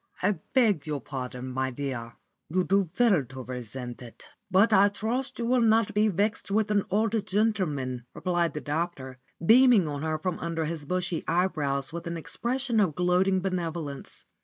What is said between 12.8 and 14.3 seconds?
gloating benevolence.